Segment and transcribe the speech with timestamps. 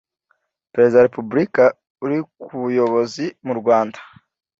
[0.73, 1.63] Perezida wa Repubulika
[2.03, 3.99] uri ku buyobozi mu rwanda